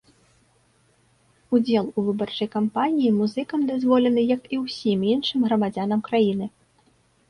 [1.57, 6.55] Удзел у выбарчай кампаніі музыкам дазволены як і ўсім іншым грамадзянам краіны.